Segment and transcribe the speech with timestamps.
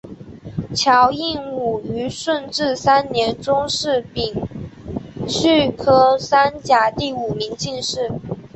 [0.75, 4.33] 乔映伍于顺治三年中式丙
[5.27, 8.11] 戌科三甲第五名进士。